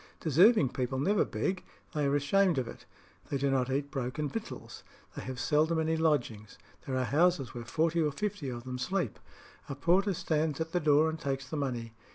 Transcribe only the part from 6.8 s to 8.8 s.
There are houses where forty or fifty of them